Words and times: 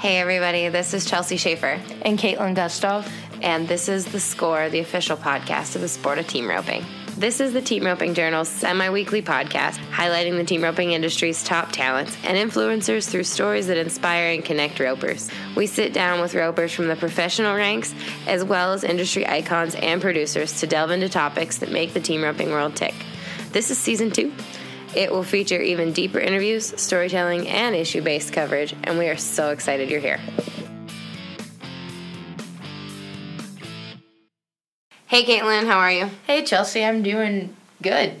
Hey, 0.00 0.16
everybody, 0.16 0.66
this 0.70 0.94
is 0.94 1.04
Chelsea 1.04 1.36
Schaefer. 1.36 1.78
And 2.00 2.18
Caitlin 2.18 2.54
Gustav. 2.54 3.06
And 3.42 3.68
this 3.68 3.86
is 3.86 4.06
The 4.06 4.18
Score, 4.18 4.70
the 4.70 4.78
official 4.78 5.14
podcast 5.14 5.74
of 5.74 5.82
the 5.82 5.88
sport 5.88 6.16
of 6.16 6.26
team 6.26 6.48
roping. 6.48 6.86
This 7.18 7.38
is 7.38 7.52
the 7.52 7.60
Team 7.60 7.84
Roping 7.84 8.14
Journal's 8.14 8.48
semi 8.48 8.88
weekly 8.88 9.20
podcast 9.20 9.76
highlighting 9.90 10.38
the 10.38 10.44
team 10.44 10.62
roping 10.62 10.92
industry's 10.92 11.44
top 11.44 11.70
talents 11.70 12.16
and 12.24 12.38
influencers 12.38 13.10
through 13.10 13.24
stories 13.24 13.66
that 13.66 13.76
inspire 13.76 14.32
and 14.32 14.42
connect 14.42 14.80
ropers. 14.80 15.30
We 15.54 15.66
sit 15.66 15.92
down 15.92 16.22
with 16.22 16.34
ropers 16.34 16.72
from 16.72 16.88
the 16.88 16.96
professional 16.96 17.54
ranks 17.54 17.94
as 18.26 18.42
well 18.42 18.72
as 18.72 18.84
industry 18.84 19.26
icons 19.26 19.74
and 19.74 20.00
producers 20.00 20.60
to 20.60 20.66
delve 20.66 20.92
into 20.92 21.10
topics 21.10 21.58
that 21.58 21.72
make 21.72 21.92
the 21.92 22.00
team 22.00 22.22
roping 22.22 22.48
world 22.48 22.74
tick. 22.74 22.94
This 23.52 23.70
is 23.70 23.76
season 23.76 24.10
two. 24.10 24.32
It 24.94 25.12
will 25.12 25.22
feature 25.22 25.60
even 25.60 25.92
deeper 25.92 26.18
interviews, 26.18 26.78
storytelling, 26.80 27.46
and 27.48 27.74
issue 27.76 28.02
based 28.02 28.32
coverage, 28.32 28.74
and 28.84 28.98
we 28.98 29.08
are 29.08 29.16
so 29.16 29.50
excited 29.50 29.88
you're 29.90 30.00
here. 30.00 30.18
Hey, 35.06 35.24
Caitlin, 35.24 35.66
how 35.66 35.78
are 35.78 35.90
you? 35.92 36.08
Hey, 36.26 36.44
Chelsea, 36.44 36.84
I'm 36.84 37.02
doing 37.02 37.54
good. 37.82 38.14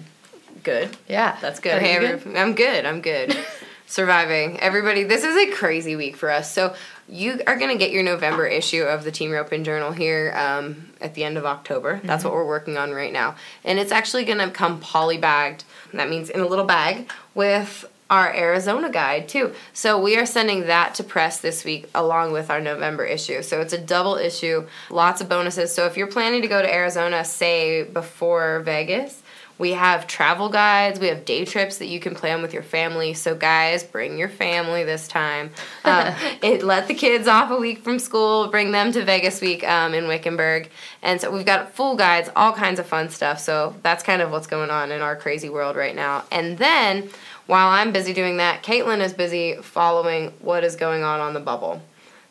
Good. 0.62 0.96
Yeah. 1.08 1.36
That's 1.40 1.60
good. 1.60 1.80
You 1.82 1.88
every- 1.88 2.36
I'm 2.38 2.54
good. 2.54 2.84
I'm 2.84 3.00
good. 3.00 3.36
Surviving. 3.90 4.60
Everybody, 4.60 5.02
this 5.02 5.24
is 5.24 5.34
a 5.36 5.50
crazy 5.50 5.96
week 5.96 6.14
for 6.14 6.30
us. 6.30 6.52
So, 6.52 6.76
you 7.08 7.40
are 7.48 7.56
going 7.56 7.72
to 7.72 7.76
get 7.76 7.90
your 7.90 8.04
November 8.04 8.46
issue 8.46 8.84
of 8.84 9.02
the 9.02 9.10
Team 9.10 9.32
Roping 9.32 9.64
Journal 9.64 9.90
here 9.90 10.32
um, 10.36 10.90
at 11.00 11.14
the 11.14 11.24
end 11.24 11.36
of 11.36 11.44
October. 11.44 12.00
That's 12.04 12.22
what 12.22 12.32
we're 12.32 12.46
working 12.46 12.76
on 12.76 12.92
right 12.92 13.12
now. 13.12 13.34
And 13.64 13.80
it's 13.80 13.90
actually 13.90 14.24
going 14.24 14.38
to 14.38 14.48
come 14.52 14.80
polybagged. 14.80 15.64
That 15.92 16.08
means 16.08 16.30
in 16.30 16.38
a 16.38 16.46
little 16.46 16.66
bag 16.66 17.10
with 17.34 17.84
our 18.10 18.32
Arizona 18.32 18.90
guide 18.90 19.28
too. 19.28 19.54
So 19.72 20.00
we 20.00 20.16
are 20.16 20.26
sending 20.26 20.68
that 20.68 20.94
to 20.94 21.02
press 21.02 21.40
this 21.40 21.64
week 21.64 21.90
along 21.92 22.30
with 22.30 22.48
our 22.48 22.60
November 22.60 23.04
issue. 23.04 23.42
So 23.42 23.60
it's 23.60 23.72
a 23.72 23.78
double 23.78 24.14
issue, 24.14 24.68
lots 24.88 25.20
of 25.20 25.28
bonuses. 25.28 25.74
So 25.74 25.86
if 25.86 25.96
you're 25.96 26.06
planning 26.06 26.42
to 26.42 26.48
go 26.48 26.62
to 26.62 26.72
Arizona, 26.72 27.24
say 27.24 27.82
before 27.82 28.60
Vegas, 28.60 29.20
we 29.60 29.72
have 29.72 30.06
travel 30.06 30.48
guides, 30.48 30.98
we 30.98 31.08
have 31.08 31.26
day 31.26 31.44
trips 31.44 31.76
that 31.78 31.86
you 31.86 32.00
can 32.00 32.14
plan 32.14 32.40
with 32.40 32.54
your 32.54 32.62
family. 32.62 33.12
So, 33.12 33.34
guys, 33.34 33.84
bring 33.84 34.16
your 34.16 34.30
family 34.30 34.84
this 34.84 35.06
time. 35.06 35.50
Um, 35.84 36.14
it, 36.42 36.62
let 36.62 36.88
the 36.88 36.94
kids 36.94 37.28
off 37.28 37.50
a 37.50 37.56
week 37.56 37.84
from 37.84 37.98
school, 37.98 38.48
bring 38.48 38.72
them 38.72 38.90
to 38.92 39.04
Vegas 39.04 39.42
week 39.42 39.62
um, 39.68 39.92
in 39.92 40.08
Wickenburg. 40.08 40.70
And 41.02 41.20
so, 41.20 41.30
we've 41.30 41.44
got 41.44 41.74
full 41.74 41.94
guides, 41.94 42.30
all 42.34 42.54
kinds 42.54 42.80
of 42.80 42.86
fun 42.86 43.10
stuff. 43.10 43.38
So, 43.38 43.76
that's 43.82 44.02
kind 44.02 44.22
of 44.22 44.30
what's 44.30 44.46
going 44.46 44.70
on 44.70 44.90
in 44.90 45.02
our 45.02 45.14
crazy 45.14 45.50
world 45.50 45.76
right 45.76 45.94
now. 45.94 46.24
And 46.32 46.56
then, 46.56 47.10
while 47.46 47.68
I'm 47.68 47.92
busy 47.92 48.14
doing 48.14 48.38
that, 48.38 48.62
Caitlin 48.62 49.00
is 49.00 49.12
busy 49.12 49.56
following 49.56 50.32
what 50.40 50.64
is 50.64 50.74
going 50.74 51.02
on 51.02 51.20
on 51.20 51.34
the 51.34 51.40
bubble. 51.40 51.82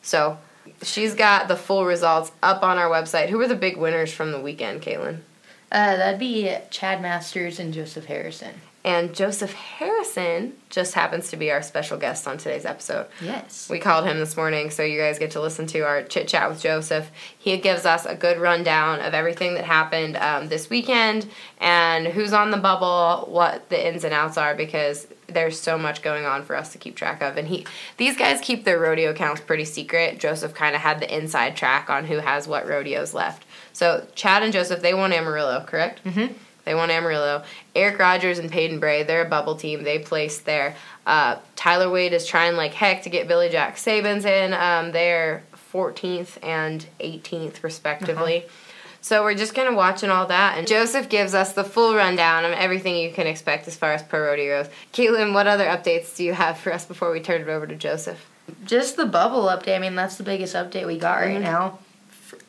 So, 0.01 0.39
she's 0.81 1.13
got 1.13 1.47
the 1.47 1.55
full 1.55 1.85
results 1.85 2.31
up 2.41 2.63
on 2.63 2.79
our 2.79 2.89
website. 2.89 3.29
Who 3.29 3.37
were 3.37 3.47
the 3.47 3.55
big 3.55 3.77
winners 3.77 4.11
from 4.11 4.31
the 4.31 4.41
weekend, 4.41 4.81
Caitlin? 4.81 5.19
Uh, 5.71 5.97
that'd 5.97 6.19
be 6.19 6.55
Chad 6.71 7.01
Masters 7.01 7.59
and 7.59 7.73
Joseph 7.73 8.05
Harrison. 8.05 8.55
And 8.83 9.13
Joseph 9.13 9.53
Harrison 9.53 10.53
just 10.69 10.93
happens 10.93 11.29
to 11.31 11.37
be 11.37 11.51
our 11.51 11.61
special 11.61 11.97
guest 11.97 12.25
on 12.27 12.37
today's 12.37 12.65
episode. 12.65 13.07
Yes. 13.21 13.69
We 13.69 13.77
called 13.77 14.05
him 14.05 14.19
this 14.19 14.37
morning, 14.37 14.69
so 14.69 14.83
you 14.83 14.97
guys 14.97 15.19
get 15.19 15.31
to 15.31 15.41
listen 15.41 15.67
to 15.67 15.81
our 15.81 16.01
chit 16.03 16.29
chat 16.29 16.49
with 16.49 16.61
Joseph. 16.61 17.11
He 17.37 17.57
gives 17.57 17.85
us 17.85 18.05
a 18.05 18.15
good 18.15 18.37
rundown 18.37 19.01
of 19.01 19.13
everything 19.13 19.55
that 19.55 19.65
happened 19.65 20.15
um, 20.15 20.47
this 20.47 20.69
weekend 20.69 21.27
and 21.59 22.07
who's 22.07 22.31
on 22.31 22.51
the 22.51 22.57
bubble, 22.57 23.29
what 23.29 23.67
the 23.69 23.87
ins 23.87 24.05
and 24.05 24.13
outs 24.13 24.37
are, 24.37 24.55
because 24.55 25.07
there's 25.27 25.59
so 25.59 25.77
much 25.77 26.01
going 26.01 26.25
on 26.25 26.43
for 26.43 26.55
us 26.55 26.71
to 26.71 26.77
keep 26.77 26.95
track 26.95 27.21
of. 27.21 27.35
And 27.35 27.49
he, 27.49 27.65
these 27.97 28.15
guys 28.15 28.39
keep 28.39 28.63
their 28.63 28.79
rodeo 28.79 29.13
counts 29.13 29.41
pretty 29.41 29.65
secret. 29.65 30.19
Joseph 30.19 30.53
kind 30.53 30.73
of 30.73 30.81
had 30.81 31.01
the 31.01 31.15
inside 31.15 31.57
track 31.57 31.89
on 31.89 32.05
who 32.05 32.19
has 32.19 32.47
what 32.47 32.65
rodeos 32.65 33.13
left. 33.13 33.45
So 33.73 34.05
Chad 34.15 34.43
and 34.43 34.51
Joseph, 34.53 34.81
they 34.81 34.93
won 34.93 35.11
Amarillo, 35.13 35.63
correct? 35.65 36.03
Mm-hmm. 36.03 36.33
They 36.65 36.75
won 36.75 36.91
Amarillo. 36.91 37.43
Erich 37.75 37.97
Rogers 37.97 38.37
and 38.37 38.51
Paden 38.51 38.79
Bray, 38.79 39.03
they're 39.03 39.25
a 39.25 39.29
bubble 39.29 39.55
team. 39.55 39.83
They 39.83 39.97
placed 39.99 40.45
there. 40.45 40.75
Uh, 41.07 41.37
Tyler 41.55 41.89
Wade 41.89 42.13
is 42.13 42.27
trying 42.27 42.55
like 42.55 42.73
heck 42.73 43.03
to 43.03 43.09
get 43.09 43.27
Billy 43.27 43.49
Jack 43.49 43.77
Saebens 43.77 44.25
in. 44.25 44.53
Um, 44.53 44.91
they're 44.91 45.43
14th 45.73 46.37
and 46.43 46.85
18th, 46.99 47.63
respectively. 47.63 48.45
So 49.01 49.23
we're 49.23 49.33
just 49.33 49.55
kind 49.55 49.67
of 49.69 49.75
watching 49.75 50.09
all 50.09 50.27
that. 50.27 50.57
And 50.57 50.67
Joseph 50.67 51.07
gives 51.09 51.33
us 51.33 51.53
the 51.53 51.63
full 51.63 51.95
rundown 51.95 52.43
of 52.45 52.51
everything 52.51 52.97
you 52.97 53.11
can 53.11 53.27
expect 53.27 53.67
as 53.67 53.75
far 53.77 53.93
as 53.93 54.03
pro 54.03 54.19
rodeo 54.21 54.61
goes. 54.63 54.71
Caitlin, 54.93 55.33
what 55.33 55.47
other 55.47 55.65
updates 55.65 56.15
do 56.17 56.23
you 56.25 56.33
have 56.33 56.57
for 56.57 56.73
us 56.73 56.85
before 56.85 57.09
we 57.11 57.21
turn 57.21 57.41
it 57.41 57.47
over 57.47 57.65
to 57.65 57.75
Joseph? 57.75 58.29
Just 58.65 58.97
the 58.97 59.05
bubble 59.05 59.43
update. 59.43 59.75
I 59.75 59.79
mean, 59.79 59.95
that's 59.95 60.17
the 60.17 60.23
biggest 60.23 60.53
update 60.53 60.85
we 60.85 60.97
got 60.97 61.21
right 61.21 61.37
Mhm. 61.37 61.41
now. 61.43 61.79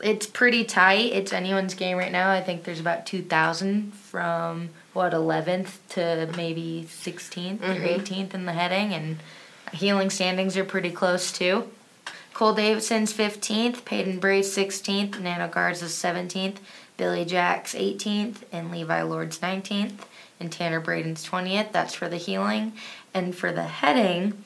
It's 0.03 0.27
pretty 0.27 0.65
tight. 0.65 1.12
It's 1.12 1.33
anyone's 1.33 1.75
game 1.75 1.97
right 1.99 2.12
now. 2.12 2.31
I 2.31 2.41
think 2.41 2.65
there's 2.65 2.81
about 2.81 3.06
2,000 3.06 3.93
from, 3.94 4.71
what, 4.93 5.12
11th 5.12 5.78
to 5.91 6.28
maybe 6.37 6.87
16th 6.88 7.62
or 7.62 7.75
Mhm. 7.75 7.87
18th 7.87 8.34
in 8.34 8.47
the 8.47 8.53
heading. 8.53 8.93
And 8.94 9.19
heeling 9.72 10.11
standings 10.11 10.56
are 10.56 10.65
pretty 10.65 10.91
close, 10.91 11.31
too. 11.31 11.71
Cole 12.33 12.55
Davison's 12.55 13.12
15th, 13.12 13.84
Paden 13.84 14.19
Bray's 14.19 14.50
16th, 14.53 15.21
Nano 15.21 15.49
Garza's 15.49 15.94
17th, 15.94 16.56
Billy 16.97 17.25
Jack's 17.25 17.75
18th, 17.75 18.44
and 18.53 18.71
Levi 18.71 19.03
Lord's 19.03 19.38
19th, 19.43 20.06
and 20.38 20.50
Tanner 20.50 20.81
Braden's 20.81 21.22
20th. 21.25 21.72
That's 21.72 21.94
for 21.94 22.09
the 22.09 22.17
heeling. 22.17 22.72
And 23.12 23.34
for 23.34 23.53
the 23.53 23.65
heading, 23.65 24.44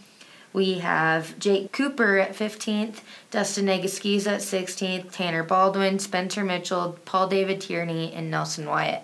we 0.55 0.79
have 0.79 1.39
Jake 1.39 1.73
Cooper 1.73 2.17
at 2.19 2.35
15th, 2.35 3.01
Dustin 3.31 3.67
Egusquiza 3.67 4.29
at 4.29 4.41
16th, 4.41 5.11
Tanner 5.13 5.43
Baldwin, 5.43 5.99
Spencer 5.99 6.45
Mitchell, 6.45 6.97
Paul 7.05 7.27
David 7.29 7.61
Tierney, 7.61 8.13
and 8.15 8.31
Nelson 8.31 8.67
Wyatt. 8.67 9.03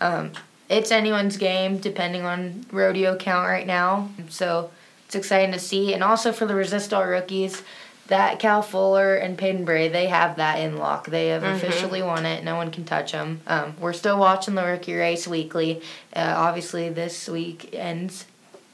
Um, 0.00 0.30
it's 0.70 0.90
anyone's 0.92 1.36
game 1.36 1.78
depending 1.78 2.22
on 2.24 2.64
rodeo 2.70 3.16
count 3.16 3.48
right 3.48 3.66
now. 3.66 4.08
So 4.30 4.70
it's 5.06 5.16
exciting 5.16 5.52
to 5.52 5.58
see. 5.58 5.92
And 5.92 6.02
also 6.04 6.32
for 6.32 6.46
the 6.46 6.54
Resistol 6.54 7.06
rookies, 7.06 7.62
that 8.06 8.38
Cal 8.38 8.62
Fuller 8.62 9.14
and 9.16 9.36
Paden 9.38 9.64
Bray, 9.64 9.88
they 9.88 10.06
have 10.06 10.36
that 10.36 10.58
in 10.58 10.76
lock. 10.76 11.06
They 11.06 11.28
have 11.28 11.42
Mhm. 11.42 11.54
officially 11.56 12.02
won 12.02 12.26
it. 12.26 12.44
No 12.44 12.56
one 12.56 12.70
can 12.70 12.84
touch 12.84 13.12
them. 13.12 13.40
Um, 13.46 13.74
we're 13.80 13.92
still 13.92 14.18
watching 14.18 14.54
the 14.54 14.64
rookie 14.64 14.94
race 14.94 15.26
weekly. 15.26 15.80
Uh, 16.14 16.34
obviously, 16.36 16.88
this 16.90 17.28
week 17.28 17.70
ends 17.72 18.26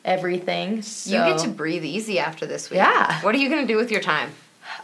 everything. 0.05 0.83
So 0.83 1.11
You 1.11 1.33
get 1.33 1.41
to 1.41 1.49
breathe 1.49 1.85
easy 1.85 2.19
after 2.19 2.47
this 2.47 2.71
week. 2.71 2.79
Yeah. 2.79 3.21
What 3.23 3.35
are 3.35 3.39
you 3.39 3.49
going 3.49 3.67
to 3.67 3.73
do 3.73 3.77
with 3.77 3.91
your 3.91 4.01
time? 4.01 4.31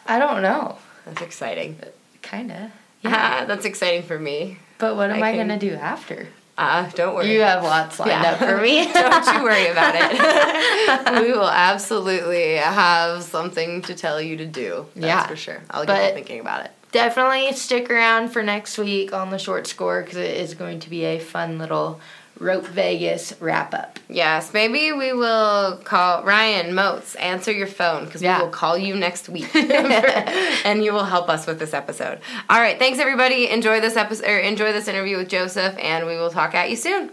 I 0.07 0.19
don't 0.19 0.43
know. 0.43 0.79
That's 1.07 1.23
exciting. 1.23 1.79
Kinda. 2.23 2.73
Yeah, 3.03 3.45
that's 3.45 3.67
exciting 3.67 4.03
for 4.05 4.19
me. 4.19 4.57
But 4.79 4.97
what 4.97 5.11
am 5.11 5.23
I 5.23 5.29
I, 5.29 5.33
can- 5.37 5.49
gonna 5.49 5.59
do 5.61 5.75
after? 5.75 6.27
Uh, 6.57 6.89
don't 6.95 7.15
worry. 7.15 7.31
You 7.35 7.41
have 7.43 7.63
lots 7.63 7.99
lined 8.01 8.13
Yeah. 8.13 8.31
up 8.31 8.39
for 8.39 8.57
me. 8.63 8.91
Don't 8.93 9.27
you 9.37 9.43
worry 9.43 9.67
about 9.67 9.95
it. 9.95 11.23
we 11.27 11.33
will 11.33 11.51
absolutely 11.51 12.55
have 12.55 13.25
something 13.25 13.83
to 13.83 13.95
tell 13.95 14.21
you 14.23 14.37
to 14.39 14.47
do. 14.47 14.87
That's 14.95 15.07
Yeah. 15.07 15.27
for 15.27 15.37
sure. 15.37 15.63
I'll 15.69 15.85
get 15.85 15.89
But- 15.99 16.09
to 16.09 16.15
thinking 16.15 16.41
about 16.41 16.65
it. 16.65 16.71
Definitely 16.93 17.53
stick 17.55 17.91
around 17.91 18.29
for 18.31 18.43
next 18.43 18.79
week 18.79 19.13
on 19.13 19.29
the 19.31 19.39
short 19.39 19.67
score 19.67 20.01
because 20.03 20.17
it 20.17 20.37
is 20.39 20.55
going 20.55 20.79
to 20.81 20.89
be 20.89 21.05
a 21.05 21.19
fun 21.19 21.59
little 21.59 22.01
Rope 22.41 22.67
Vegas 22.67 23.33
wrap 23.41 23.73
up. 23.75 23.99
Yes, 24.09 24.53
maybe 24.53 24.91
we 24.93 25.13
will 25.13 25.77
call 25.85 26.25
Ryan 26.25 26.75
Motes. 26.75 27.15
Answer 27.15 27.53
your 27.53 27.67
phone 27.69 28.05
because 28.07 28.23
Yeah. 28.23 28.39
we 28.39 28.45
will 28.45 28.51
call 28.51 28.77
you 28.77 28.97
next 28.97 29.29
week, 29.29 29.49
and 29.55 30.85
you 30.85 30.93
will 30.93 31.05
help 31.05 31.29
us 31.29 31.47
with 31.47 31.59
this 31.59 31.73
episode. 31.73 32.19
All 32.51 32.61
right, 32.61 32.79
thanks 32.79 32.99
everybody. 32.99 33.49
Enjoy 33.49 33.81
this 33.81 33.97
episode 33.97 34.27
or 34.29 34.39
enjoy 34.39 34.73
this 34.73 34.89
interview 34.89 35.17
with 35.17 35.29
Joseph, 35.29 35.77
and 35.79 36.07
we 36.07 36.17
will 36.17 36.31
talk 36.31 36.55
at 36.55 36.71
you 36.71 36.77
soon. 36.77 37.11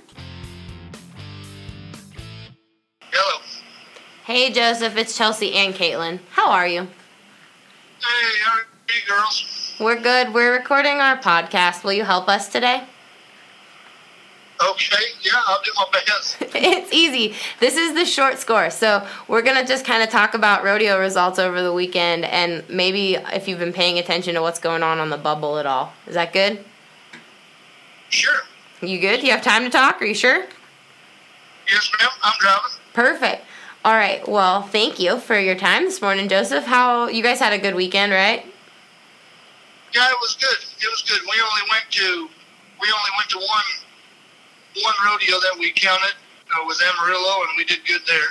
Hello. 3.12 3.42
Hey 4.26 4.52
Joseph, 4.52 4.98
it's 4.98 5.18
Chelsea 5.18 5.54
and 5.54 5.74
Caitlin. 5.74 6.20
How 6.32 6.50
are 6.52 6.68
you? 6.68 6.82
Hey, 6.82 8.40
how 8.44 8.58
are 8.58 8.66
you 8.90 9.02
girls? 9.08 9.76
We're 9.80 10.00
good. 10.02 10.34
We're 10.34 10.54
recording 10.58 10.98
our 11.00 11.18
podcast. 11.18 11.84
Will 11.84 11.94
you 11.94 12.04
help 12.06 12.28
us 12.30 12.48
today? 12.50 12.84
Okay, 14.70 15.06
yeah, 15.22 15.32
I'll 15.48 15.62
do 15.64 15.72
my 15.76 16.02
best. 16.06 16.38
it's 16.42 16.94
easy. 16.94 17.36
This 17.60 17.78
is 17.78 17.94
the 17.96 18.06
short 18.06 18.38
score. 18.38 18.70
So 18.70 19.06
we're 19.28 19.42
gonna 19.42 19.66
just 19.66 19.86
kind 19.86 20.04
of 20.04 20.10
talk 20.10 20.34
about 20.34 20.64
rodeo 20.64 21.00
results 21.00 21.40
over 21.40 21.62
the 21.62 21.74
weekend, 21.74 22.26
and 22.26 22.68
maybe 22.70 23.16
if 23.16 23.48
you've 23.48 23.60
been 23.60 23.74
paying 23.74 23.98
attention 23.98 24.36
to 24.36 24.42
what's 24.42 24.60
going 24.60 24.84
on 24.84 25.00
on 25.00 25.10
the 25.10 25.18
bubble 25.18 25.58
at 25.58 25.66
all. 25.66 25.94
Is 26.06 26.14
that 26.14 26.32
good? 26.34 26.64
Sure. 28.10 28.42
You 28.82 29.00
good? 29.00 29.24
You 29.24 29.32
have 29.32 29.42
time 29.42 29.64
to 29.64 29.70
talk? 29.70 30.02
Are 30.02 30.06
you 30.06 30.14
sure? 30.14 30.46
Yes, 31.68 31.92
ma'am. 32.00 32.10
I'm 32.22 32.34
driving. 32.40 32.72
Perfect. 32.94 33.46
All 33.84 33.96
right. 33.96 34.28
Well, 34.28 34.62
thank 34.62 35.00
you 35.00 35.18
for 35.18 35.40
your 35.40 35.56
time 35.56 35.86
this 35.86 36.02
morning, 36.02 36.28
Joseph. 36.30 36.66
How 36.66 37.08
you 37.08 37.24
guys 37.24 37.40
had 37.40 37.54
a 37.54 37.58
good 37.58 37.74
weekend, 37.74 38.12
right? 38.12 38.46
Yeah, 39.94 40.10
it 40.10 40.18
was 40.22 40.36
good. 40.36 40.58
It 40.84 40.90
was 40.90 41.02
good. 41.02 41.22
We 41.22 41.42
only 41.42 41.70
went 41.72 41.86
to 41.92 42.30
we 42.80 42.88
only 42.88 43.12
went 43.18 43.30
to 43.32 43.38
one 43.38 43.64
one 44.82 44.94
rodeo 45.06 45.40
that 45.40 45.56
we 45.60 45.72
counted 45.72 46.14
uh, 46.52 46.66
was 46.66 46.82
Amarillo, 46.82 47.42
and 47.42 47.50
we 47.58 47.64
did 47.66 47.80
good 47.86 48.02
there. 48.08 48.28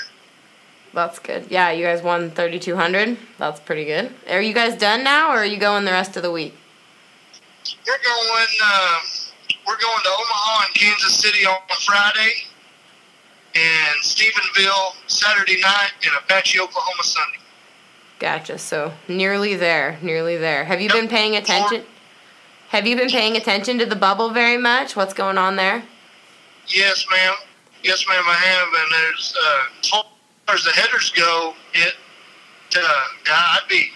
That's 0.92 1.18
good. 1.18 1.46
Yeah, 1.50 1.70
you 1.70 1.84
guys 1.84 2.02
won 2.02 2.30
3,200. 2.32 3.16
That's 3.38 3.60
pretty 3.60 3.84
good. 3.84 4.12
Are 4.28 4.40
you 4.42 4.52
guys 4.52 4.76
done 4.76 5.04
now, 5.04 5.30
or 5.30 5.36
are 5.38 5.44
you 5.44 5.58
going 5.58 5.84
the 5.84 5.92
rest 5.92 6.16
of 6.16 6.22
the 6.22 6.32
week? 6.32 6.56
We're 7.86 7.98
going. 8.02 8.46
Uh, 8.64 8.98
we're 9.66 9.78
going 9.78 10.02
to 10.02 10.08
Omaha 10.08 10.64
and 10.66 10.74
Kansas 10.74 11.16
City 11.16 11.46
on 11.46 11.58
Friday, 11.84 12.32
and 13.54 14.02
Stephenville 14.02 14.94
Saturday 15.06 15.60
night, 15.60 15.90
and 16.04 16.12
Apache, 16.18 16.58
Oklahoma 16.58 17.02
Sunday. 17.02 17.38
Gotcha. 18.18 18.58
So 18.58 18.92
nearly 19.08 19.54
there, 19.54 19.98
nearly 20.02 20.36
there. 20.36 20.64
Have 20.64 20.80
you 20.80 20.88
Yep. 20.88 20.94
been 20.96 21.08
paying 21.08 21.36
attention? 21.36 21.84
Have 22.70 22.86
you 22.86 22.96
been 22.96 23.08
paying 23.10 23.36
attention 23.36 23.78
to 23.78 23.86
the 23.86 23.96
bubble 23.96 24.30
very 24.30 24.56
much? 24.58 24.94
What's 24.96 25.14
going 25.14 25.38
on 25.38 25.56
there? 25.56 25.84
Yes, 26.68 27.04
ma'am. 27.10 27.34
Yes, 27.82 28.04
ma'am. 28.08 28.22
I 28.26 28.34
have, 28.34 28.68
and 28.68 28.92
there's 28.92 29.34
uh, 29.42 29.62
as 29.80 29.88
far 29.88 30.04
as 30.54 30.64
the 30.64 30.70
headers 30.72 31.10
go, 31.10 31.54
it. 31.74 31.94
Uh, 32.76 33.04
I'd 33.28 33.66
be, 33.68 33.88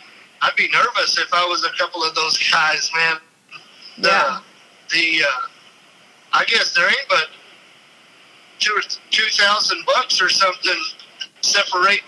I'd 0.43 0.57
be 0.57 0.69
nervous 0.73 1.17
if 1.19 1.33
I 1.33 1.45
was 1.45 1.65
a 1.65 1.71
couple 1.79 2.03
of 2.03 2.15
those 2.15 2.37
guys, 2.53 2.91
man. 2.95 3.17
The, 3.99 4.09
Yeah. 4.09 4.41
The, 4.91 5.23
uh, 5.25 5.49
I 6.33 6.45
guess 6.47 6.75
there 6.75 6.87
ain't 6.89 7.07
but 7.09 7.29
two 8.59 8.73
or 8.73 8.81
two 9.11 9.29
thousand 9.31 9.85
bucks 9.87 10.21
or 10.21 10.29
something 10.29 10.77
separating 11.43 12.01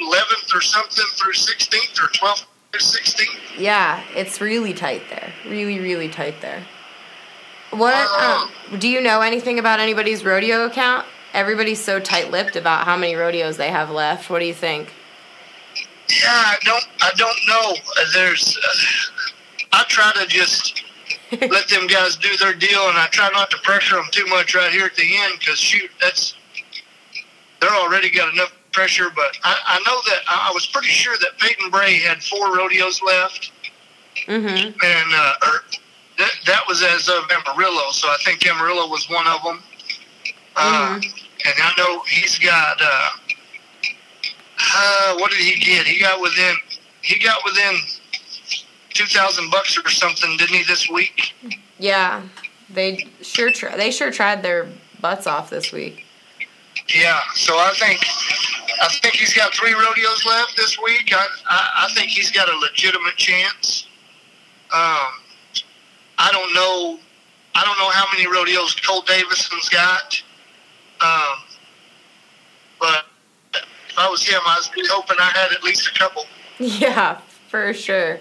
eleventh 0.00 0.54
or 0.54 0.60
something 0.60 1.04
through 1.16 1.32
sixteenth 1.32 1.98
or 2.00 2.08
twelfth 2.08 2.46
or 2.74 2.80
sixteenth. 2.80 3.38
Yeah, 3.58 4.02
it's 4.14 4.40
really 4.40 4.74
tight 4.74 5.02
there. 5.10 5.32
Really, 5.46 5.78
really 5.80 6.08
tight 6.08 6.40
there. 6.42 6.64
What 7.70 7.94
Uh, 7.94 8.48
um, 8.72 8.78
do 8.78 8.88
you 8.88 9.00
know 9.00 9.20
anything 9.20 9.58
about 9.58 9.80
anybody's 9.80 10.24
rodeo 10.24 10.64
account? 10.66 11.06
Everybody's 11.34 11.82
so 11.82 12.00
tight-lipped 12.00 12.56
about 12.56 12.84
how 12.86 12.96
many 12.96 13.14
rodeos 13.14 13.56
they 13.58 13.68
have 13.70 13.90
left. 13.90 14.30
What 14.30 14.38
do 14.38 14.46
you 14.46 14.54
think? 14.54 14.92
Yeah, 16.08 16.26
I 16.30 16.56
don't. 16.64 16.84
I 17.02 17.10
don't 17.16 17.38
know. 17.46 17.72
Uh, 17.72 18.04
There's. 18.14 18.56
Uh, 18.56 19.74
I 19.74 19.84
try 19.88 20.10
to 20.14 20.26
just 20.26 20.82
let 21.50 21.68
them 21.68 21.86
guys 21.86 22.16
do 22.16 22.34
their 22.38 22.54
deal, 22.54 22.88
and 22.88 22.96
I 22.96 23.06
try 23.08 23.28
not 23.30 23.50
to 23.50 23.58
pressure 23.58 23.96
them 23.96 24.06
too 24.10 24.24
much 24.26 24.54
right 24.54 24.72
here 24.72 24.86
at 24.86 24.96
the 24.96 25.16
end 25.18 25.34
because 25.38 25.58
shoot, 25.58 25.90
that's 26.00 26.34
they're 27.60 27.70
already 27.74 28.08
got 28.10 28.32
enough 28.32 28.52
pressure. 28.72 29.08
But 29.14 29.36
I, 29.44 29.58
I 29.66 29.78
know 29.80 30.00
that 30.06 30.22
I 30.26 30.48
I 30.48 30.52
was 30.54 30.64
pretty 30.66 30.88
sure 30.88 31.16
that 31.20 31.36
Paden 31.38 31.70
Bray 31.70 31.98
had 31.98 32.22
four 32.22 32.56
rodeos 32.56 33.02
left, 33.02 33.52
Mm-hmm. 34.26 34.80
and 34.82 35.12
uh, 35.14 35.34
or 35.42 35.62
that 36.18 36.32
that 36.46 36.62
was 36.68 36.82
as 36.82 37.08
of 37.08 37.24
Amarillo. 37.30 37.90
So 37.92 38.08
I 38.08 38.16
think 38.24 38.46
Amarillo 38.46 38.88
was 38.88 39.08
one 39.08 39.26
of 39.26 39.42
them. 39.42 39.62
Uh, 40.56 41.00
And 41.46 41.54
I 41.62 41.72
know 41.78 42.02
he's 42.02 42.38
got. 42.38 42.80
Uh, 42.80 43.10
uh, 44.58 45.16
what 45.18 45.30
did 45.30 45.40
he 45.40 45.54
get? 45.60 45.86
He 45.86 46.00
got 46.00 46.20
within. 46.20 46.56
He 47.02 47.18
got 47.18 47.44
within 47.44 47.76
two 48.90 49.06
thousand 49.06 49.50
bucks 49.50 49.78
or 49.78 49.88
something, 49.88 50.36
didn't 50.36 50.56
he? 50.56 50.64
This 50.64 50.88
week. 50.90 51.32
Yeah, 51.78 52.22
they 52.68 53.06
sure 53.22 53.52
try. 53.52 53.76
They 53.76 53.92
sure 53.92 54.10
tried 54.10 54.42
their 54.42 54.68
butts 55.00 55.28
off 55.28 55.48
this 55.48 55.72
week. 55.72 56.04
Yeah. 56.92 57.20
So 57.34 57.56
I 57.56 57.72
think. 57.78 58.04
I 58.80 58.88
think 59.02 59.14
he's 59.14 59.34
got 59.34 59.52
three 59.54 59.72
rodeos 59.74 60.24
left 60.24 60.56
this 60.56 60.78
week. 60.78 61.12
I, 61.12 61.26
I, 61.50 61.86
I 61.86 61.94
think 61.94 62.10
he's 62.10 62.30
got 62.30 62.48
a 62.48 62.56
legitimate 62.58 63.16
chance. 63.16 63.88
Um, 64.72 65.08
I 66.18 66.30
don't 66.32 66.52
know. 66.52 66.98
I 67.54 67.64
don't 67.64 67.78
know 67.78 67.90
how 67.90 68.06
many 68.12 68.26
rodeos 68.26 68.74
Cole 68.74 69.02
Davison's 69.02 69.68
got. 69.68 70.22
Um, 71.00 71.38
but 72.80 73.04
if 73.54 73.98
I 73.98 74.08
was 74.08 74.22
him, 74.22 74.40
I 74.44 74.56
was 74.56 74.70
hoping 74.90 75.16
I 75.18 75.30
had 75.30 75.52
at 75.52 75.62
least 75.62 75.86
a 75.88 75.98
couple. 75.98 76.24
Yeah, 76.60 77.20
for 77.48 77.72
sure. 77.72 78.18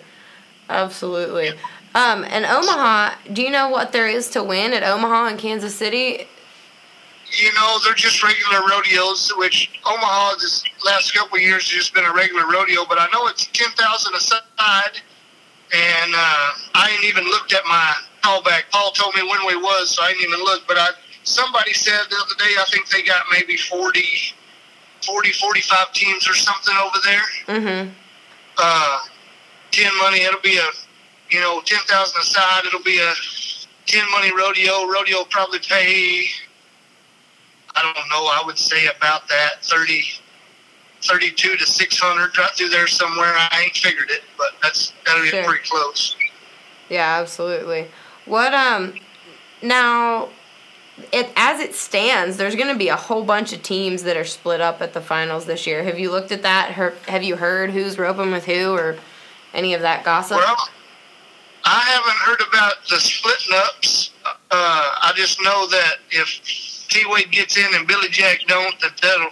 Absolutely. 0.69 1.49
Um, 1.95 2.23
and 2.23 2.45
Omaha, 2.45 3.15
do 3.33 3.41
you 3.41 3.49
know 3.49 3.69
what 3.69 3.91
there 3.91 4.07
is 4.07 4.29
to 4.29 4.43
win 4.43 4.73
at 4.73 4.83
Omaha 4.83 5.29
and 5.29 5.39
Kansas 5.39 5.73
City? 5.73 6.27
You 7.31 7.53
know, 7.55 7.79
they're 7.83 7.95
just 7.95 8.21
regular 8.23 8.59
rodeos, 8.69 9.31
which 9.37 9.71
Omaha 9.85 10.35
this 10.35 10.63
last 10.85 11.15
couple 11.15 11.37
of 11.37 11.41
years 11.41 11.63
has 11.63 11.71
just 11.71 11.93
been 11.95 12.05
a 12.05 12.13
regular 12.13 12.45
rodeo. 12.47 12.85
But 12.85 12.99
I 12.99 13.07
know 13.11 13.25
it's 13.27 13.47
ten 13.47 13.71
thousand 13.71 14.13
a 14.13 14.19
side, 14.19 15.01
and 15.73 16.13
uh, 16.15 16.49
I 16.75 16.91
ain't 16.93 17.03
even 17.03 17.25
looked 17.25 17.53
at 17.53 17.65
my 17.65 17.93
callback. 18.23 18.69
Paul 18.71 18.91
told 18.91 19.15
me 19.15 19.23
when 19.23 19.45
we 19.45 19.55
was, 19.55 19.95
so 19.95 20.03
I 20.03 20.09
ain't 20.09 20.21
even 20.21 20.39
looked. 20.39 20.67
But 20.67 20.77
I 20.77 20.89
somebody 21.23 21.73
said 21.73 21.99
the 22.09 22.15
other 22.15 22.35
day, 22.37 22.53
I 22.59 22.65
think 22.71 22.89
they 22.89 23.03
got 23.03 23.23
maybe 23.31 23.57
40, 23.57 24.01
40 25.05 25.31
45 25.33 25.93
teams 25.93 26.29
or 26.29 26.33
something 26.33 26.75
over 26.75 26.97
there. 27.03 27.57
Mm-hmm. 27.57 27.89
uh, 28.57 28.99
ten 29.71 29.91
money. 29.99 30.21
It'll 30.21 30.41
be 30.41 30.57
a, 30.57 30.69
you 31.29 31.39
know, 31.41 31.61
ten 31.65 31.79
thousand 31.87 32.21
aside. 32.21 32.65
It'll 32.65 32.83
be 32.83 32.99
a 32.99 33.13
ten 33.85 34.09
money 34.11 34.31
rodeo. 34.35 34.87
Rodeo 34.87 35.17
will 35.17 35.25
probably 35.25 35.59
pay. 35.59 36.25
I 37.75 37.83
don't 37.83 38.09
know. 38.09 38.25
I 38.25 38.41
would 38.43 38.57
say 38.57 38.87
about 38.87 39.27
that 39.27 39.63
30, 39.63 40.03
32 41.03 41.57
to 41.57 41.65
six 41.65 41.97
hundred. 41.99 42.37
Right 42.37 42.49
through 42.51 42.69
there 42.69 42.87
somewhere. 42.87 43.33
I 43.35 43.61
ain't 43.63 43.75
figured 43.75 44.09
it, 44.09 44.23
but 44.37 44.51
that's 44.61 44.93
that'll 45.05 45.21
be 45.23 45.29
Sure. 45.29 45.43
pretty 45.43 45.63
close. 45.67 46.15
Yeah, 46.89 47.19
absolutely. 47.19 47.87
What 48.25 48.53
um 48.53 48.93
now 49.61 50.29
it 51.11 51.29
as 51.35 51.59
it 51.59 51.75
stands, 51.75 52.37
there's 52.37 52.55
going 52.55 52.69
to 52.73 52.77
be 52.77 52.87
a 52.89 52.95
whole 52.95 53.23
bunch 53.23 53.53
of 53.53 53.61
teams 53.61 54.01
that 54.03 54.17
are 54.17 54.25
split 54.25 54.61
up 54.61 54.81
at 54.81 54.93
the 54.93 55.01
finals 55.01 55.45
this 55.45 55.67
year. 55.67 55.83
Have 55.83 55.99
you 55.99 56.09
looked 56.11 56.31
at 56.31 56.41
that? 56.41 56.71
Have 56.71 57.23
you 57.23 57.35
heard 57.35 57.69
who's 57.71 57.99
roping 57.99 58.31
with 58.31 58.45
who 58.45 58.71
or 58.71 58.97
any 59.53 59.73
of 59.75 59.81
that 59.81 60.03
gossip? 60.03 60.37
Well, 60.37 60.69
I 61.65 61.79
haven't 61.81 62.15
heard 62.17 62.41
about 62.49 62.75
the 62.89 62.99
splitting 62.99 63.55
ups. 63.55 64.11
Uh, 64.25 64.31
I 64.51 65.11
just 65.15 65.39
know 65.43 65.67
that 65.67 65.97
if 66.09 66.87
T 66.89 67.03
Wade 67.07 67.29
gets 67.31 67.57
in 67.57 67.67
and 67.75 67.85
Billy 67.87 68.09
Jack 68.09 68.39
don't, 68.47 68.79
that 68.79 68.97
that'll, 69.01 69.29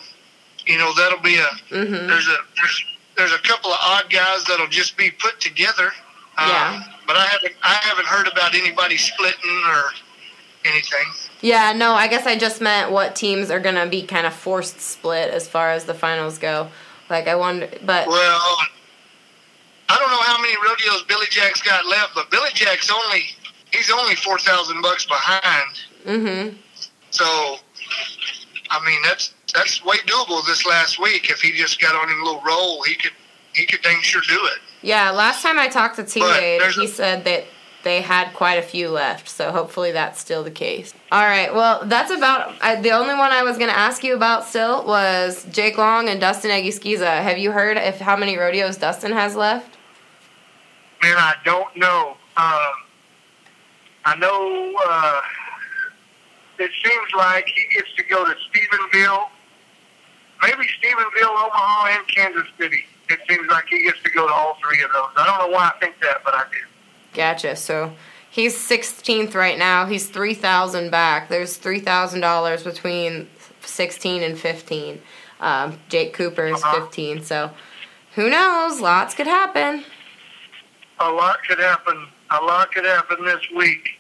you 0.66 0.78
know, 0.78 0.94
that'll 0.94 1.20
be 1.20 1.38
a 1.38 1.48
Mhm. 1.72 2.08
there's 2.08 2.28
a 2.28 2.38
there's, 2.58 2.84
there's 3.18 3.32
a 3.34 3.40
couple 3.40 3.72
of 3.72 3.80
odd 3.82 4.10
guys 4.10 4.44
that'll 4.46 4.68
just 4.68 4.98
be 4.98 5.12
put 5.12 5.40
together. 5.40 5.94
Um, 6.38 6.50
Yeah. 6.50 6.84
But 7.08 7.18
I 7.18 7.26
haven't 7.28 7.54
I 7.64 7.74
haven't 7.84 8.08
heard 8.08 8.28
about 8.28 8.56
anybody 8.56 8.98
splitting 8.98 9.64
or 9.68 9.92
anything. 10.66 11.06
Yeah, 11.42 11.74
no, 11.74 11.94
I 11.94 12.08
guess 12.08 12.26
I 12.26 12.36
just 12.38 12.60
meant 12.62 12.90
what 12.92 13.16
teams 13.16 13.52
are 13.52 13.60
going 13.60 13.76
to 13.76 13.86
be 13.86 14.02
kind 14.02 14.26
of 14.26 14.34
forced 14.34 14.82
split 14.82 15.30
as 15.32 15.48
far 15.48 15.70
as 15.70 15.86
the 15.86 15.94
finals 15.94 16.40
go. 16.40 16.70
Like 17.10 17.28
I 17.28 17.36
wonder, 17.36 17.70
but 17.84 18.08
Well, 18.08 18.58
I 19.88 20.00
don't 20.00 20.10
know 20.10 20.22
how 20.22 20.42
many 20.42 20.56
rodeos 20.58 21.04
Billy 21.04 21.28
Jack's 21.30 21.62
got 21.62 21.86
left, 21.86 22.16
but 22.16 22.32
Billy 22.32 22.50
Jack's 22.56 22.90
only 22.90 23.26
he's 23.72 23.92
only 23.92 24.16
four 24.16 24.40
thousand 24.40 24.82
bucks 24.82 25.06
behind. 25.06 25.70
Mm-hmm. 26.08 26.58
So, 27.12 27.60
I 28.72 28.84
mean, 28.84 29.00
that's 29.04 29.35
that's 29.54 29.84
way 29.86 29.98
doable 30.06 30.46
this 30.46 30.66
last 30.66 31.00
week. 31.00 31.30
If 31.30 31.42
he 31.42 31.52
just 31.52 31.80
got 31.80 31.96
on 31.96 32.10
a 32.10 32.24
little 32.24 32.42
roll, 32.42 32.84
he 32.84 32.96
could 32.96 33.12
he 33.54 33.66
could 33.66 33.82
dang 33.82 34.02
sure 34.02 34.22
do 34.28 34.40
it. 34.46 34.60
Yeah, 34.82 35.12
last 35.12 35.42
time 35.42 35.58
I 35.60 35.68
talked 35.68 35.96
to 35.98 36.04
T 36.04 36.20
But 36.20 36.40
Wade, 36.42 36.62
he 36.74 36.86
a- 36.86 36.88
said 36.88 37.24
that 37.26 37.46
they 37.84 38.02
had 38.02 38.34
quite 38.34 38.56
a 38.56 38.62
few 38.64 38.90
left, 38.90 39.30
so 39.30 39.52
hopefully 39.52 39.92
that's 39.92 40.20
still 40.20 40.44
the 40.44 40.50
case. 40.52 40.94
All 41.12 41.24
right, 41.24 41.54
well, 41.54 41.86
that's 41.86 42.10
about 42.12 42.56
I, 42.62 42.76
the 42.82 42.92
only 42.92 43.14
one 43.14 43.32
I 43.32 43.44
was 43.44 43.58
going 43.58 43.70
to 43.70 43.78
ask 43.78 44.04
you 44.04 44.16
about 44.16 44.44
still 44.46 44.84
was 44.86 45.46
Jake 45.52 45.78
Long 45.78 46.10
and 46.10 46.20
Dustin 46.20 46.50
Egusquiza. 46.52 47.22
Have 47.22 47.38
you 47.38 47.52
heard 47.52 47.78
if 47.78 48.00
how 48.00 48.18
many 48.18 48.38
rodeos 48.38 48.78
Dustin 48.78 49.12
has 49.12 49.36
left? 49.36 49.78
Man, 51.04 51.16
I 51.16 51.36
don't 51.46 51.76
know. 51.78 52.18
Um, 52.38 52.74
I 54.04 54.16
know 54.18 54.74
uh, 54.88 55.22
it 56.58 56.72
seems 56.84 57.08
like 57.16 57.48
he 57.48 57.76
gets 57.76 57.94
to 57.98 58.04
go 58.04 58.26
to 58.26 58.36
Stephenville, 58.52 59.28
maybe 60.46 60.68
Stephenville, 60.82 61.30
Omaha, 61.30 61.88
and 61.98 62.08
Kansas 62.08 62.48
City. 62.58 62.86
It 63.10 63.20
seems 63.30 63.48
like 63.50 63.66
he 63.70 63.84
gets 63.84 64.02
to 64.04 64.10
go 64.10 64.28
to 64.28 64.34
all 64.34 64.58
three 64.68 64.82
of 64.84 64.92
those. 64.92 65.08
I 65.16 65.26
don't 65.26 65.38
know 65.50 65.56
why 65.56 65.72
I 65.76 65.80
think 65.80 66.00
that, 66.02 66.24
but 66.24 66.34
I 66.34 66.44
do. 66.52 66.58
Gotcha. 67.14 67.56
So 67.56 67.94
he's 68.30 68.56
16th 68.58 69.36
right 69.36 69.58
now. 69.58 69.86
He's 69.86 70.08
3,000 70.10 70.90
back. 70.90 71.30
There's 71.30 71.58
$3,000 71.58 72.64
between 72.64 73.28
16 73.62 74.24
and 74.24 74.40
15. 74.40 75.02
Um, 75.40 75.80
Jake 75.90 76.14
Cooper 76.14 76.48
is 76.48 76.62
Uh-huh. 76.64 76.82
15. 76.86 77.24
So 77.24 77.52
who 78.16 78.30
knows? 78.30 78.80
Lots 78.82 79.14
could 79.14 79.28
happen. 79.28 79.84
A 81.00 81.10
lot 81.12 81.38
could 81.48 81.60
happen. 81.60 82.08
A 82.32 82.42
lot 82.44 82.72
could 82.74 82.86
happen 82.86 83.24
this 83.26 83.42
week. 83.56 84.00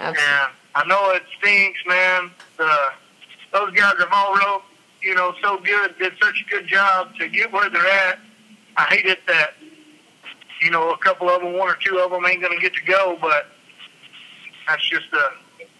Abs- 0.00 0.18
And 0.20 0.52
I 0.74 0.84
know 0.86 1.10
it 1.12 1.22
stinks, 1.38 1.78
man. 1.86 2.30
The, 2.58 2.88
those 3.52 3.70
guys 3.72 3.94
have 4.00 4.08
all 4.12 4.34
wrote, 4.34 4.62
you 5.04 5.14
know, 5.14 5.34
so 5.42 5.58
good, 5.58 5.94
did 5.98 6.14
such 6.20 6.44
a 6.46 6.50
good 6.50 6.66
job 6.66 7.14
to 7.16 7.28
get 7.28 7.52
where 7.52 7.68
they're 7.68 7.86
at. 7.86 8.18
I 8.76 8.84
hate 8.84 9.06
it 9.06 9.18
that, 9.26 9.54
you 10.60 10.70
know, 10.70 10.90
a 10.90 10.98
couple 10.98 11.28
of 11.28 11.42
them, 11.42 11.52
one 11.52 11.68
or 11.68 11.76
two 11.76 11.98
of 11.98 12.10
them 12.10 12.24
ain't 12.26 12.40
going 12.40 12.56
to 12.56 12.62
get 12.62 12.74
to 12.74 12.84
go, 12.84 13.18
but 13.20 13.46
that's 14.66 14.88
just 14.88 15.10
the 15.10 15.28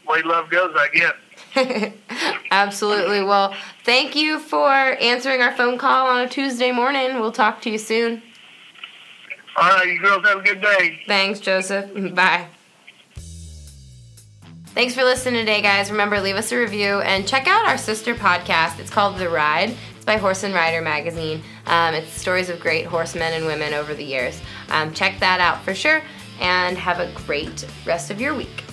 way 0.07 0.23
love 0.23 0.50
goes, 0.50 0.75
I 0.76 0.88
guess. 0.93 1.93
Absolutely. 2.50 3.23
Well, 3.23 3.54
thank 3.85 4.14
you 4.14 4.38
for 4.38 4.69
answering 4.71 5.40
our 5.40 5.57
phone 5.57 5.78
call 5.78 6.09
on 6.09 6.21
a 6.21 6.28
Tuesday 6.28 6.71
morning. 6.71 7.19
We'll 7.19 7.33
talk 7.33 7.62
to 7.62 7.71
you 7.71 7.78
soon. 7.78 8.23
All 9.57 9.69
right, 9.69 9.87
you 9.87 10.00
girls 10.00 10.26
have 10.26 10.38
a 10.38 10.43
good 10.43 10.61
day. 10.61 11.00
Thanks, 11.07 11.40
Joseph. 11.40 12.14
Bye. 12.14 12.49
Thanks 14.75 14.93
for 14.97 15.04
listening 15.04 15.35
today, 15.38 15.62
guys. 15.62 15.88
Remember, 15.88 16.21
leave 16.21 16.35
us 16.35 16.50
a 16.50 16.59
review 16.59 17.00
and 17.00 17.28
check 17.28 17.47
out 17.47 17.64
our 17.64 17.78
sister 17.78 18.12
podcast. 18.12 18.81
It's 18.81 18.90
called 18.90 19.19
The 19.19 19.28
Ride. 19.28 19.76
It's 19.95 20.04
by 20.04 20.16
Horse 20.16 20.43
and 20.43 20.52
Rider 20.52 20.83
magazine. 20.83 21.45
Um, 21.66 21.95
it's 21.95 22.11
stories 22.11 22.49
of 22.49 22.59
great 22.59 22.85
horsemen 22.85 23.35
and 23.35 23.47
women 23.47 23.73
over 23.73 23.95
the 23.95 24.02
years. 24.02 24.40
Um, 24.71 24.93
check 24.93 25.21
that 25.21 25.38
out 25.38 25.62
for 25.62 25.76
sure, 25.76 26.02
and 26.40 26.76
have 26.76 26.99
a 26.99 27.09
great 27.25 27.64
rest 27.87 28.11
of 28.11 28.21
your 28.21 28.35
week. 28.35 28.63